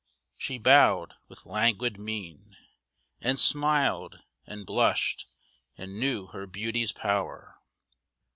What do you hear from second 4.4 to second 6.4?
and blushed, and knew